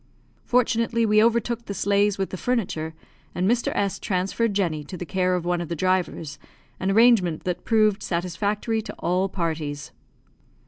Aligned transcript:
Fortunately, 0.45 1.05
we 1.05 1.23
overtook 1.23 1.65
the 1.65 1.75
sleighs 1.75 2.17
with 2.17 2.31
the 2.31 2.35
furniture, 2.35 2.95
and 3.35 3.47
Mr. 3.47 3.71
S 3.75 3.99
transferred 3.99 4.55
Jenny 4.55 4.83
to 4.83 4.97
the 4.97 5.05
care 5.05 5.35
of 5.35 5.45
one 5.45 5.61
of 5.61 5.69
the 5.69 5.75
drivers; 5.75 6.39
an 6.79 6.89
arrangement 6.89 7.43
that 7.43 7.65
proved 7.65 8.01
satisfactory 8.01 8.81
to 8.81 8.93
all 8.95 9.29
parties. 9.29 9.91